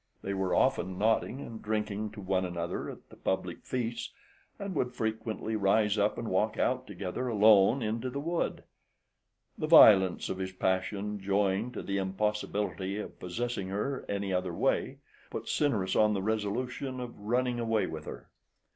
They 0.23 0.33
were 0.33 0.55
often 0.55 0.97
nodding 0.97 1.41
and 1.41 1.61
drinking 1.61 2.09
to 2.13 2.21
one 2.21 2.43
another 2.43 2.89
at 2.89 3.09
the 3.09 3.15
public 3.15 3.63
feasts, 3.63 4.11
and 4.57 4.73
would 4.73 4.95
frequently 4.95 5.55
rise 5.55 5.95
up 5.95 6.17
and 6.17 6.27
walk 6.27 6.57
out 6.57 6.87
together 6.87 7.27
alone 7.27 7.83
into 7.83 8.09
the 8.09 8.19
wood. 8.19 8.63
The 9.59 9.67
violence 9.67 10.27
of 10.27 10.39
his 10.39 10.53
passion, 10.53 11.19
joined 11.21 11.75
to 11.75 11.83
the 11.83 11.99
impossibility 11.99 12.97
of 12.97 13.19
possessing 13.19 13.67
her 13.67 14.03
any 14.09 14.33
other 14.33 14.55
way, 14.55 14.97
put 15.29 15.47
Cinyrus 15.47 15.95
on 15.95 16.15
the 16.15 16.23
resolution 16.23 16.99
of 16.99 17.19
running 17.19 17.59
away 17.59 17.85
with 17.85 18.05
her. 18.05 18.27